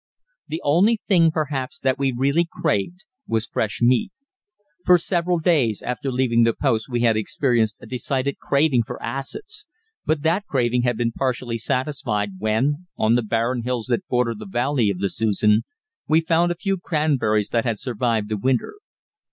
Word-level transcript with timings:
The 0.47 0.61
only 0.63 0.99
thing, 1.07 1.29
perhaps, 1.29 1.77
that 1.77 1.99
we 1.99 2.11
really 2.11 2.47
craved 2.51 3.05
was 3.27 3.45
fresh 3.45 3.83
meat. 3.83 4.11
For 4.83 4.97
several 4.97 5.37
days 5.37 5.83
after 5.83 6.11
leaving 6.11 6.41
the 6.41 6.55
post 6.55 6.89
we 6.89 7.01
had 7.01 7.15
experienced 7.15 7.77
a 7.79 7.85
decided 7.85 8.39
craving 8.39 8.81
for 8.87 8.99
acids, 8.99 9.67
but 10.03 10.23
that 10.23 10.47
craving 10.47 10.81
had 10.81 10.97
been 10.97 11.11
partially 11.11 11.59
satisfied 11.59 12.39
when, 12.39 12.87
on 12.97 13.13
the 13.13 13.21
barren 13.21 13.61
hills 13.61 13.85
that 13.89 14.07
border 14.07 14.33
the 14.33 14.47
Valley 14.47 14.89
of 14.89 14.97
the 14.97 15.07
Susan, 15.07 15.61
we 16.07 16.19
found 16.21 16.51
a 16.51 16.55
few 16.55 16.77
cranberries 16.79 17.49
that 17.49 17.65
had 17.65 17.77
survived 17.77 18.29
the 18.29 18.37
winter. 18.37 18.73